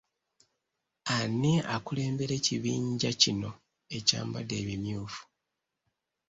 [1.15, 3.49] Ani akulembera ekibinja kino
[3.97, 5.21] ekyambadde ebimyufu?